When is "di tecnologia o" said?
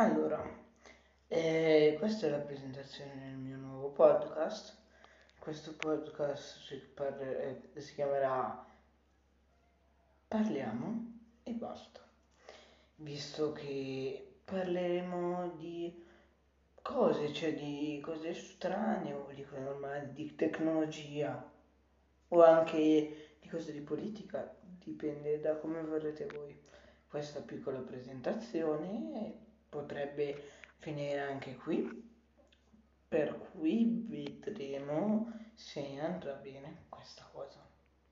20.14-22.42